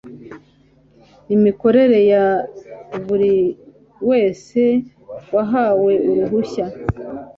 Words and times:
imikorere 1.35 1.99
ya 2.13 2.25
buri 3.05 3.35
wese 4.09 4.61
wahawe 5.33 5.93
uruhushya 6.09 6.65